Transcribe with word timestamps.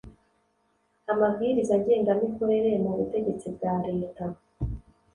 amabwiriza 1.11 1.73
ngengamikorere 1.81 2.71
mu 2.83 2.91
butegetsi 2.97 3.47
bwa 3.55 3.73
Leta 3.87 4.23